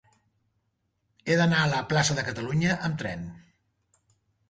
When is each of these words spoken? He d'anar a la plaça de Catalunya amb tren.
He 1.27 1.37
d'anar 1.41 1.61
a 1.65 1.69
la 1.75 1.83
plaça 1.93 2.19
de 2.21 2.27
Catalunya 2.33 2.81
amb 2.91 3.01
tren. 3.07 3.33